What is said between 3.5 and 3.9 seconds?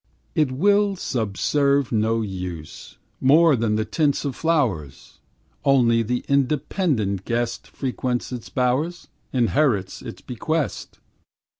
than the